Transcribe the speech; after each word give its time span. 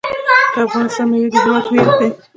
د 0.53 0.55
افغانستان 0.67 1.05
میوې 1.11 1.29
د 1.33 1.35
هیواد 1.43 1.63
هویت 1.67 1.91
دی. 1.99 2.09